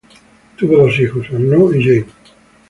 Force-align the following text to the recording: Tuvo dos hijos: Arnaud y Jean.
Tuvo 0.57 0.77
dos 0.77 0.99
hijos: 0.99 1.27
Arnaud 1.29 1.75
y 1.75 1.83
Jean. 1.83 2.05